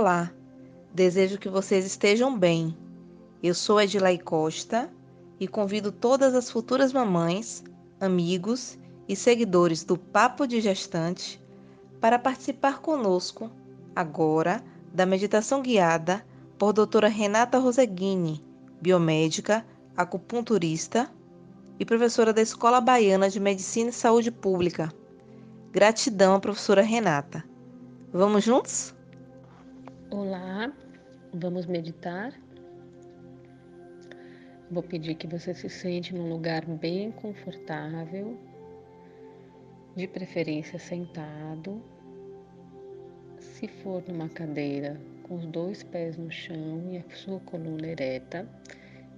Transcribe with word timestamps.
Olá, 0.00 0.32
desejo 0.94 1.36
que 1.36 1.50
vocês 1.50 1.84
estejam 1.84 2.34
bem. 2.34 2.74
Eu 3.42 3.54
sou 3.54 3.78
Edilai 3.78 4.16
Costa 4.16 4.90
e 5.38 5.46
convido 5.46 5.92
todas 5.92 6.34
as 6.34 6.50
futuras 6.50 6.90
mamães, 6.90 7.62
amigos 8.00 8.78
e 9.06 9.14
seguidores 9.14 9.84
do 9.84 9.98
Papo 9.98 10.46
de 10.46 10.58
Gestante 10.58 11.38
para 12.00 12.18
participar 12.18 12.80
conosco 12.80 13.50
agora 13.94 14.64
da 14.90 15.04
meditação 15.04 15.60
guiada 15.60 16.24
por 16.58 16.72
doutora 16.72 17.08
Renata 17.08 17.58
Roseguini, 17.58 18.42
biomédica, 18.80 19.66
acupunturista 19.94 21.10
e 21.78 21.84
professora 21.84 22.32
da 22.32 22.40
Escola 22.40 22.80
Baiana 22.80 23.28
de 23.28 23.38
Medicina 23.38 23.90
e 23.90 23.92
Saúde 23.92 24.30
Pública. 24.30 24.90
Gratidão, 25.70 26.40
professora 26.40 26.80
Renata. 26.80 27.44
Vamos 28.10 28.44
juntos? 28.44 28.98
Olá, 30.12 30.72
vamos 31.32 31.66
meditar. 31.66 32.34
Vou 34.68 34.82
pedir 34.82 35.14
que 35.14 35.28
você 35.28 35.54
se 35.54 35.68
sente 35.68 36.12
num 36.12 36.28
lugar 36.28 36.66
bem 36.66 37.12
confortável, 37.12 38.36
de 39.94 40.08
preferência 40.08 40.80
sentado. 40.80 41.80
Se 43.38 43.68
for 43.68 44.02
numa 44.08 44.28
cadeira, 44.28 45.00
com 45.22 45.36
os 45.36 45.46
dois 45.46 45.84
pés 45.84 46.16
no 46.16 46.28
chão 46.28 46.90
e 46.90 46.98
a 46.98 47.14
sua 47.14 47.38
coluna 47.38 47.86
ereta. 47.86 48.48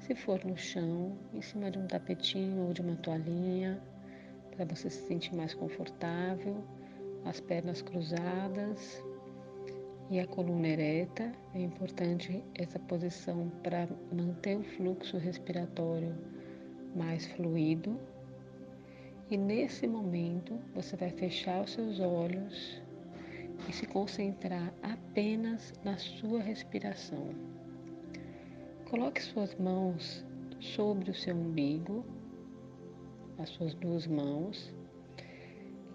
Se 0.00 0.16
for 0.16 0.44
no 0.44 0.56
chão, 0.56 1.16
em 1.32 1.40
cima 1.40 1.70
de 1.70 1.78
um 1.78 1.86
tapetinho 1.86 2.66
ou 2.66 2.72
de 2.72 2.80
uma 2.80 2.96
toalhinha, 2.96 3.80
para 4.50 4.64
você 4.64 4.90
se 4.90 5.06
sentir 5.06 5.36
mais 5.36 5.54
confortável, 5.54 6.64
as 7.24 7.38
pernas 7.38 7.80
cruzadas 7.80 9.00
e 10.10 10.18
a 10.18 10.26
coluna 10.26 10.66
ereta. 10.66 11.32
É 11.54 11.60
importante 11.60 12.42
essa 12.54 12.78
posição 12.80 13.48
para 13.62 13.88
manter 14.12 14.56
o 14.56 14.64
fluxo 14.64 15.16
respiratório 15.16 16.14
mais 16.94 17.26
fluido. 17.28 17.98
E 19.30 19.36
nesse 19.36 19.86
momento, 19.86 20.58
você 20.74 20.96
vai 20.96 21.10
fechar 21.10 21.62
os 21.62 21.72
seus 21.72 22.00
olhos 22.00 22.82
e 23.68 23.72
se 23.72 23.86
concentrar 23.86 24.74
apenas 24.82 25.72
na 25.84 25.96
sua 25.96 26.40
respiração. 26.40 27.28
Coloque 28.90 29.22
suas 29.22 29.54
mãos 29.54 30.24
sobre 30.58 31.12
o 31.12 31.14
seu 31.14 31.36
umbigo, 31.36 32.04
as 33.38 33.50
suas 33.50 33.72
duas 33.74 34.08
mãos, 34.08 34.74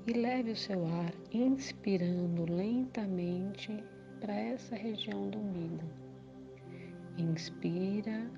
e 0.08 0.14
leve 0.14 0.52
o 0.52 0.56
seu 0.56 0.86
ar 0.86 1.14
inspirando 1.34 2.50
lentamente 2.50 3.84
para 4.20 4.34
essa 4.34 4.76
região 4.76 5.30
do 5.30 5.38
umbigo. 5.38 5.84
Inspira, 7.18 8.30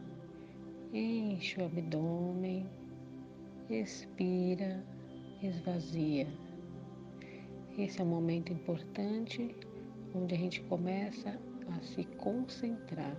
enche 0.94 1.60
o 1.62 1.66
abdômen, 1.66 2.70
expira, 3.70 4.84
esvazia. 5.42 6.28
Esse 7.78 8.02
é 8.02 8.04
um 8.04 8.08
momento 8.08 8.52
importante 8.52 9.56
onde 10.16 10.34
a 10.34 10.38
gente 10.38 10.62
começa 10.64 11.40
a 11.76 11.82
se 11.82 12.04
concentrar. 12.18 13.16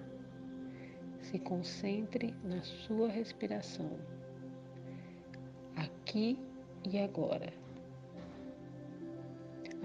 Se 1.20 1.38
concentre 1.38 2.34
na 2.42 2.62
sua 2.62 3.08
respiração, 3.08 3.98
aqui 5.76 6.38
e 6.90 6.98
agora. 6.98 7.52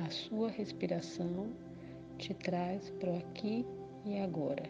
A 0.06 0.10
sua 0.10 0.50
respiração 0.50 1.54
te 2.18 2.34
traz 2.34 2.90
para 3.00 3.12
o 3.12 3.18
aqui 3.18 3.66
e 4.06 4.20
agora. 4.20 4.70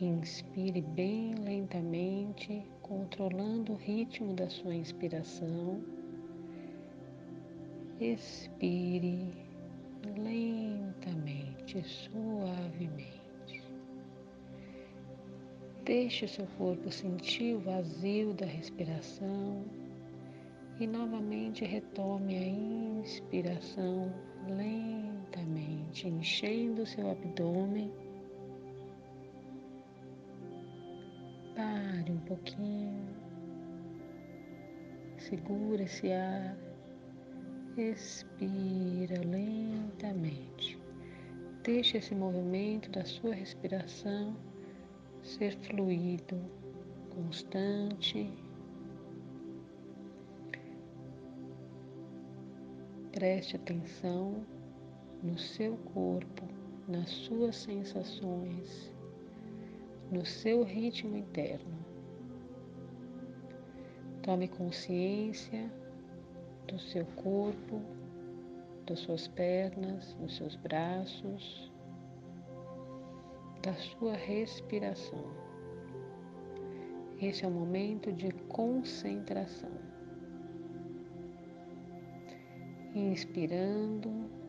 Inspire 0.00 0.80
bem 0.80 1.34
lentamente, 1.36 2.66
controlando 2.82 3.72
o 3.72 3.76
ritmo 3.76 4.34
da 4.34 4.48
sua 4.48 4.74
inspiração 4.74 5.80
Expire 8.00 9.32
lentamente, 10.16 11.80
suavemente. 11.84 13.62
Deixe 15.84 16.24
o 16.24 16.28
seu 16.28 16.46
corpo 16.58 16.90
sentir 16.90 17.54
o 17.54 17.60
vazio 17.60 18.34
da 18.34 18.46
respiração 18.46 19.64
e 20.80 20.88
novamente 20.88 21.64
retome 21.64 22.36
a 22.36 23.00
inspiração 23.00 24.12
lentamente, 25.94 26.08
enchendo 26.08 26.82
o 26.82 26.86
seu 26.86 27.08
abdômen. 27.10 27.90
Pare 31.54 32.10
um 32.10 32.18
pouquinho, 32.18 33.06
segura 35.18 35.84
esse 35.84 36.10
ar 36.10 36.56
Expira 37.76 39.20
lentamente. 39.24 40.78
Deixe 41.64 41.98
esse 41.98 42.14
movimento 42.14 42.88
da 42.90 43.04
sua 43.04 43.34
respiração 43.34 44.36
ser 45.22 45.56
fluido, 45.58 46.38
constante. 47.10 48.32
Preste 53.10 53.56
atenção 53.56 54.44
no 55.24 55.38
seu 55.38 55.74
corpo, 55.94 56.44
nas 56.86 57.08
suas 57.08 57.56
sensações, 57.56 58.92
no 60.12 60.24
seu 60.26 60.62
ritmo 60.62 61.16
interno. 61.16 61.78
Tome 64.22 64.48
consciência 64.48 65.72
do 66.68 66.78
seu 66.78 67.06
corpo, 67.06 67.80
das 68.84 69.00
suas 69.00 69.26
pernas, 69.26 70.12
dos 70.14 70.36
seus 70.36 70.56
braços, 70.56 71.72
da 73.62 73.72
sua 73.72 74.12
respiração. 74.12 75.24
Esse 77.18 77.46
é 77.46 77.48
o 77.48 77.50
momento 77.50 78.12
de 78.12 78.30
concentração. 78.48 79.72
Inspirando 82.94 84.43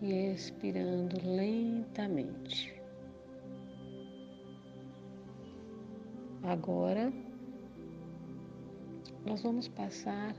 e 0.00 0.32
expirando 0.32 1.16
lentamente. 1.24 2.74
Agora, 6.42 7.12
nós 9.26 9.42
vamos 9.42 9.68
passar 9.68 10.34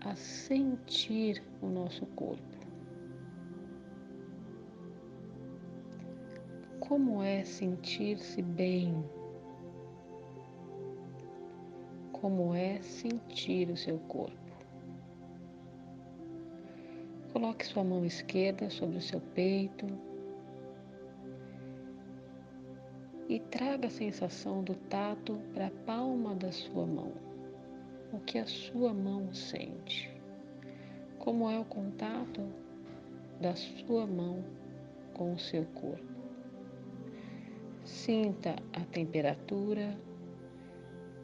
a 0.00 0.14
sentir 0.16 1.42
o 1.62 1.66
nosso 1.66 2.04
corpo. 2.06 2.42
Como 6.80 7.22
é 7.22 7.44
sentir-se 7.44 8.42
bem? 8.42 9.04
Como 12.12 12.54
é 12.54 12.82
sentir 12.82 13.70
o 13.70 13.76
seu 13.76 13.98
corpo? 14.00 14.41
Coloque 17.42 17.66
sua 17.66 17.82
mão 17.82 18.04
esquerda 18.04 18.70
sobre 18.70 18.98
o 18.98 19.00
seu 19.00 19.20
peito 19.34 19.84
e 23.28 23.40
traga 23.40 23.88
a 23.88 23.90
sensação 23.90 24.62
do 24.62 24.76
tato 24.76 25.40
para 25.52 25.66
a 25.66 25.70
palma 25.84 26.36
da 26.36 26.52
sua 26.52 26.86
mão 26.86 27.12
o 28.12 28.20
que 28.20 28.38
a 28.38 28.46
sua 28.46 28.94
mão 28.94 29.34
sente. 29.34 30.08
Como 31.18 31.50
é 31.50 31.58
o 31.58 31.64
contato 31.64 32.48
da 33.40 33.56
sua 33.56 34.06
mão 34.06 34.44
com 35.12 35.32
o 35.32 35.38
seu 35.40 35.64
corpo. 35.74 36.14
Sinta 37.82 38.54
a 38.72 38.84
temperatura, 38.84 39.98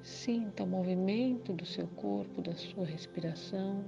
sinta 0.03 0.64
o 0.64 0.67
movimento 0.67 1.53
do 1.53 1.64
seu 1.64 1.87
corpo, 1.87 2.43
da 2.43 2.56
sua 2.56 2.85
respiração. 2.85 3.85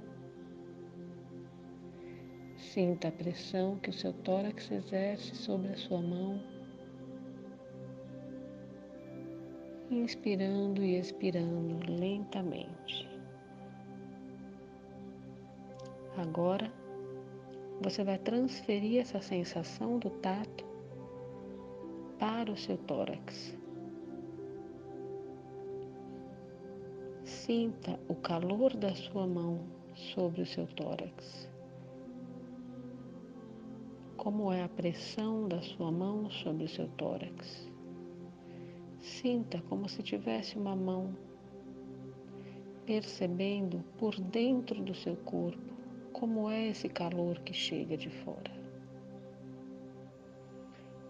Sinta 2.73 3.09
a 3.09 3.11
pressão 3.11 3.75
que 3.79 3.89
o 3.89 3.93
seu 3.93 4.13
tórax 4.13 4.71
exerce 4.71 5.35
sobre 5.35 5.73
a 5.73 5.75
sua 5.75 6.01
mão. 6.01 6.41
inspirando 9.89 10.81
e 10.81 10.97
expirando 10.97 11.91
lentamente. 11.91 13.09
Agora 16.15 16.71
você 17.81 18.05
vai 18.05 18.17
transferir 18.17 19.01
essa 19.01 19.19
sensação 19.19 19.99
do 19.99 20.09
tato 20.09 20.63
para 22.17 22.49
o 22.49 22.55
seu 22.55 22.77
tórax. 22.77 23.53
Sinta 27.25 27.99
o 28.07 28.15
calor 28.15 28.73
da 28.77 28.95
sua 28.95 29.27
mão 29.27 29.59
sobre 29.93 30.41
o 30.41 30.45
seu 30.45 30.65
tórax. 30.67 31.50
Como 34.21 34.53
é 34.53 34.61
a 34.61 34.69
pressão 34.69 35.47
da 35.47 35.59
sua 35.63 35.91
mão 35.91 36.29
sobre 36.29 36.65
o 36.65 36.69
seu 36.69 36.87
tórax. 36.89 37.67
Sinta 38.99 39.59
como 39.67 39.89
se 39.89 40.03
tivesse 40.03 40.59
uma 40.59 40.75
mão 40.75 41.17
percebendo 42.85 43.83
por 43.97 44.13
dentro 44.19 44.79
do 44.83 44.93
seu 44.93 45.15
corpo 45.15 45.73
como 46.13 46.51
é 46.51 46.67
esse 46.67 46.87
calor 46.87 47.39
que 47.39 47.51
chega 47.51 47.97
de 47.97 48.11
fora. 48.11 48.51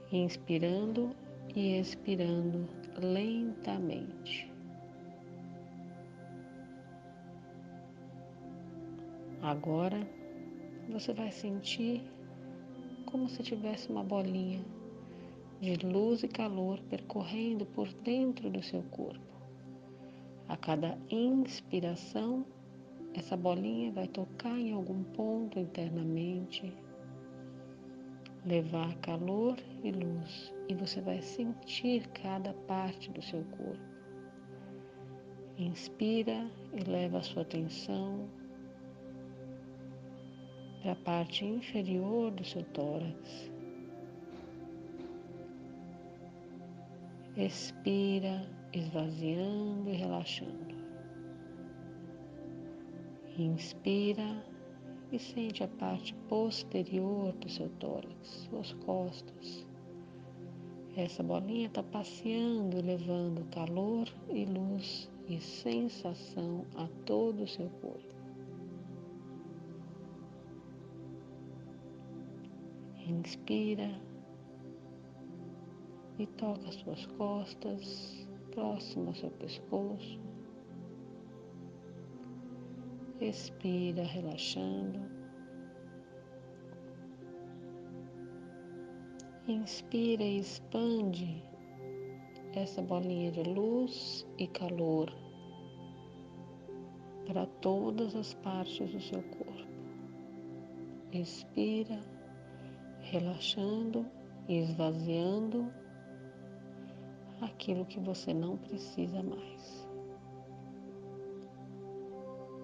Inspirando 0.10 1.14
e 1.54 1.78
expirando 1.82 2.66
lentamente. 2.98 4.50
Agora 9.42 10.00
você 10.88 11.12
vai 11.12 11.30
sentir 11.30 12.02
como 13.12 13.28
se 13.28 13.44
tivesse 13.44 13.92
uma 13.92 14.04
bolinha 14.04 14.64
de 15.60 15.76
luz 15.86 16.24
e 16.24 16.28
calor 16.28 16.80
percorrendo 16.90 17.66
por 17.66 17.88
dentro 17.94 18.50
do 18.50 18.64
seu 18.64 18.82
corpo. 18.84 19.20
A 20.48 20.58
cada 20.58 20.98
inspiração, 21.10 22.46
essa 23.14 23.38
bolinha 23.38 23.92
vai 23.92 24.08
tocar 24.08 24.58
em 24.58 24.72
algum 24.72 25.04
ponto 25.04 25.60
internamente, 25.60 26.74
levar 28.46 28.96
calor 28.98 29.56
e 29.84 29.92
luz, 29.92 30.54
e 30.68 30.74
você 30.74 31.00
vai 31.00 31.22
sentir 31.22 32.08
cada 32.10 32.54
parte 32.54 33.12
do 33.12 33.22
seu 33.22 33.44
corpo. 33.44 33.92
Inspira 35.58 36.50
e 36.74 36.90
leva 36.90 37.20
a 37.20 37.24
sua 37.24 37.44
atenção 37.44 38.28
para 40.82 40.94
a 40.94 40.96
parte 40.96 41.46
inferior 41.46 42.32
do 42.32 42.44
seu 42.44 42.64
tórax. 42.64 43.52
Expira, 47.38 48.42
esvaziando 48.74 49.90
e 49.90 49.94
relaxando. 49.94 50.76
Inspira 53.38 54.44
e 55.12 55.20
sente 55.20 55.64
a 55.64 55.68
parte 55.68 56.14
posterior 56.28 57.32
do 57.34 57.50
seu 57.50 57.70
tórax, 57.80 58.48
suas 58.50 58.74
costas. 58.74 59.68
Essa 60.96 61.24
bolinha 61.24 61.68
está 61.68 61.84
passeando, 61.84 62.82
levando 62.82 63.50
calor 63.52 64.08
e 64.30 64.46
luz 64.46 65.10
e 65.28 65.40
sensação 65.40 66.66
a 66.76 66.88
todo 67.06 67.44
o 67.44 67.48
seu 67.48 67.70
corpo. 67.82 68.11
Inspira 73.12 73.92
e 76.18 76.26
toca 76.26 76.70
as 76.70 76.76
suas 76.76 77.06
costas, 77.18 78.26
próximo 78.52 79.10
ao 79.10 79.16
seu 79.16 79.30
pescoço. 79.32 80.20
Expira, 83.20 84.04
relaxando. 84.04 85.00
Inspira 89.46 90.24
e 90.24 90.40
expande 90.40 91.44
essa 92.54 92.82
bolinha 92.82 93.32
de 93.34 93.44
luz 93.44 94.26
e 94.38 94.48
calor 94.48 95.14
para 97.26 97.46
todas 97.60 98.16
as 98.16 98.34
partes 98.36 98.90
do 98.90 99.02
seu 99.02 99.22
corpo. 99.22 99.70
Expira 101.12 102.11
relaxando 103.12 104.06
e 104.48 104.60
esvaziando 104.60 105.70
aquilo 107.42 107.86
que 107.86 108.00
você 108.00 108.34
não 108.34 108.56
precisa 108.56 109.22
mais. 109.22 109.86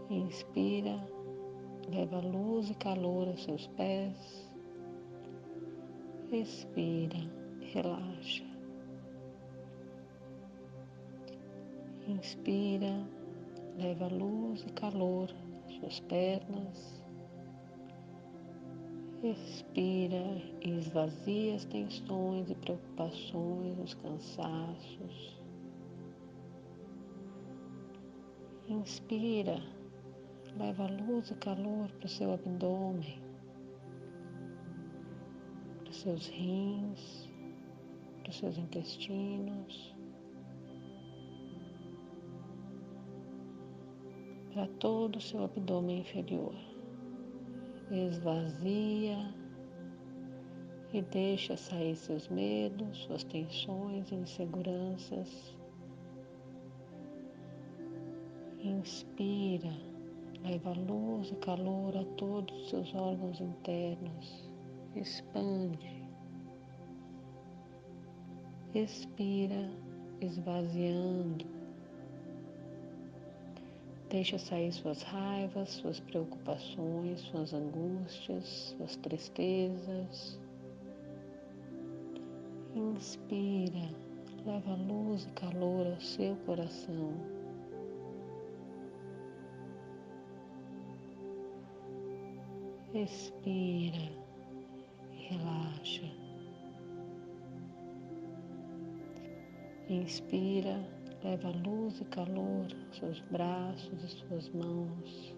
Inspira, 0.10 1.06
leva 1.90 2.22
luz 2.22 2.70
e 2.70 2.76
calor 2.76 3.28
aos 3.28 3.44
seus 3.44 3.68
pés. 3.68 4.50
Expira, 6.32 7.20
relaxa. 7.60 8.46
Inspira, 12.08 13.06
leva 13.78 14.08
luz 14.08 14.64
e 14.64 14.72
calor 14.72 15.30
às 15.66 15.74
suas 15.74 16.00
pernas. 16.00 16.97
Respira 19.27 20.41
e 20.63 20.69
esvazia 20.69 21.56
as 21.56 21.65
tensões 21.65 22.50
e 22.50 22.56
preocupações, 22.56 23.77
os 23.77 23.94
cansaços. 23.95 25.38
Inspira, 28.69 29.62
leva 30.57 30.88
luz 30.88 31.29
e 31.29 31.35
calor 31.35 31.91
para 31.91 32.06
o 32.06 32.09
seu 32.09 32.33
abdômen, 32.33 33.21
para 35.79 35.89
os 35.89 35.97
seus 35.97 36.27
rins, 36.29 37.29
para 38.21 38.29
os 38.29 38.38
seus 38.38 38.57
intestinos, 38.57 39.94
para 44.53 44.68
todo 44.79 45.18
o 45.18 45.21
seu 45.21 45.44
abdômen 45.44 46.00
inferior 46.00 46.67
esvazia 47.92 49.18
e 50.94 51.01
deixa 51.01 51.56
sair 51.56 51.95
seus 51.95 52.28
medos, 52.28 52.98
suas 53.04 53.24
tensões 53.24 54.12
inseguranças. 54.12 55.56
Inspira, 58.60 59.72
leva 60.44 60.72
luz 60.74 61.31
e 61.31 61.36
calor 61.36 61.95
a 61.95 62.04
todos 62.16 62.56
os 62.63 62.69
seus 62.69 62.94
órgãos 62.95 63.39
internos. 63.39 64.51
Expande. 64.96 66.06
Expira, 68.74 69.70
esvaziando 70.20 71.57
Deixa 74.10 74.38
sair 74.38 74.72
suas 74.72 75.02
raivas, 75.02 75.70
suas 75.70 76.00
preocupações, 76.00 77.20
suas 77.20 77.54
angústias, 77.54 78.74
suas 78.78 78.96
tristezas. 78.96 80.40
Inspira, 82.74 83.90
leva 84.46 84.76
luz 84.76 85.26
e 85.26 85.32
calor 85.32 85.88
ao 85.88 86.00
seu 86.00 86.38
coração. 86.46 87.14
Expira 92.94 94.10
relaxa. 95.12 96.10
Inspira 99.90 100.97
Leva 101.24 101.50
luz 101.50 102.00
e 102.00 102.05
calor 102.05 102.67
aos 102.86 102.97
seus 102.97 103.19
braços 103.31 104.03
e 104.03 104.07
suas 104.07 104.50
mãos. 104.50 105.36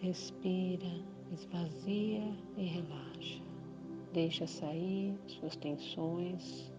Respira, 0.00 1.02
esvazia 1.32 2.36
e 2.58 2.64
relaxa. 2.64 3.42
Deixa 4.12 4.46
sair 4.46 5.18
suas 5.26 5.56
tensões. 5.56 6.70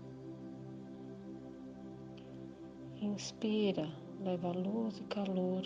Inspira, 3.02 3.90
leva 4.22 4.52
luz 4.52 5.00
e 5.00 5.04
calor 5.06 5.64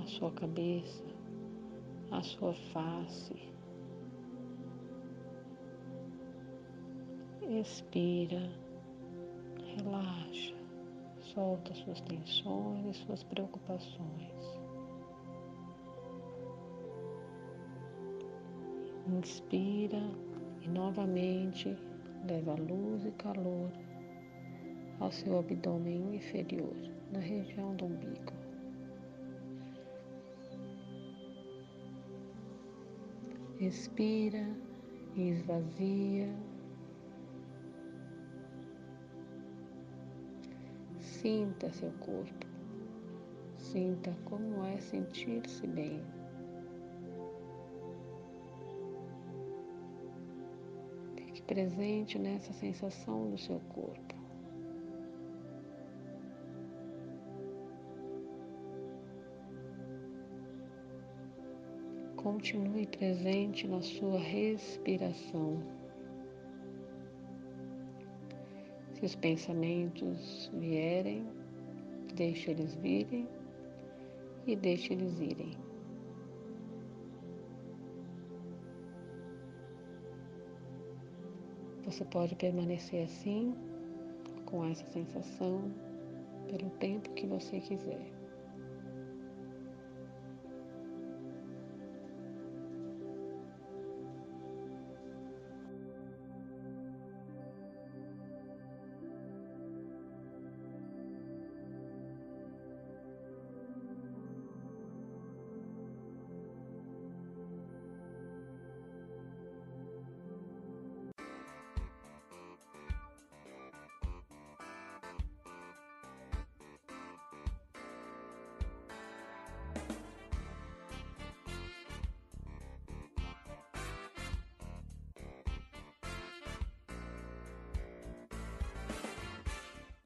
à 0.00 0.06
sua 0.06 0.30
cabeça, 0.30 1.04
à 2.12 2.22
sua 2.22 2.54
face, 2.54 3.34
Expira, 7.50 8.42
relaxa, 9.74 10.54
solta 11.32 11.72
suas 11.72 11.98
tensões 12.02 12.94
e 12.94 12.98
suas 13.06 13.22
preocupações. 13.22 14.60
Inspira 19.06 20.02
e 20.60 20.68
novamente 20.68 21.74
leva 22.26 22.54
luz 22.54 23.06
e 23.06 23.12
calor 23.12 23.72
ao 25.00 25.10
seu 25.10 25.38
abdômen 25.38 26.16
inferior, 26.16 26.76
na 27.10 27.18
região 27.18 27.74
do 27.76 27.86
umbigo. 27.86 28.34
Expira 33.58 34.46
e 35.16 35.30
esvazia 35.30 36.28
Sinta 41.20 41.68
seu 41.72 41.90
corpo. 41.98 42.46
Sinta 43.56 44.16
como 44.24 44.64
é 44.64 44.76
sentir-se 44.76 45.66
bem. 45.66 46.00
Fique 51.16 51.42
presente 51.42 52.20
nessa 52.20 52.52
sensação 52.52 53.30
do 53.30 53.36
seu 53.36 53.58
corpo. 53.74 54.14
Continue 62.14 62.86
presente 62.86 63.66
na 63.66 63.82
sua 63.82 64.20
respiração. 64.20 65.77
Se 68.98 69.04
os 69.04 69.14
pensamentos 69.14 70.50
vierem, 70.54 71.24
deixe 72.16 72.50
eles 72.50 72.74
virem 72.74 73.28
e 74.44 74.56
deixe 74.56 74.92
eles 74.92 75.20
irem. 75.20 75.52
Você 81.84 82.04
pode 82.06 82.34
permanecer 82.34 83.04
assim, 83.04 83.54
com 84.44 84.64
essa 84.64 84.84
sensação, 84.86 85.72
pelo 86.48 86.68
tempo 86.80 87.08
que 87.10 87.24
você 87.24 87.60
quiser. 87.60 88.10